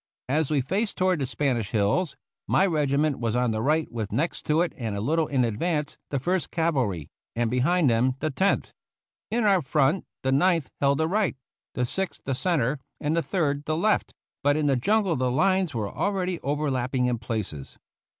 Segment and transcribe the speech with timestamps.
[0.29, 2.15] As we faced toward the Spanish hills
[2.47, 5.95] my regiment was on the right with next to it and a little in advance
[6.09, 8.73] the First Cavalry, and behind them the Tenth.
[9.29, 11.35] In our front the Ninth held the right,
[11.75, 15.75] the Sixth the centre, and the Third the left; but in the jungle the lines
[15.75, 17.77] were already overlapping in places.